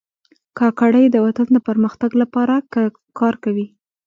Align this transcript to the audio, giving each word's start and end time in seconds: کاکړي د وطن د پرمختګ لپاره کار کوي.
کاکړي 0.59 1.03
د 1.09 1.15
وطن 1.25 1.47
د 1.53 1.57
پرمختګ 1.67 2.11
لپاره 2.21 2.55
کار 3.19 3.33
کوي. 3.43 3.67